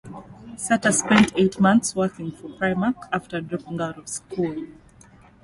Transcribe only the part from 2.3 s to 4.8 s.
for Primark after dropping out of school.